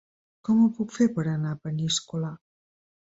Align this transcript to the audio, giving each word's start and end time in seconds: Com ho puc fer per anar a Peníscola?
Com 0.47 0.61
ho 0.61 0.69
puc 0.77 0.95
fer 0.95 1.07
per 1.19 1.25
anar 1.33 1.53
a 1.57 1.61
Peníscola? 1.67 2.33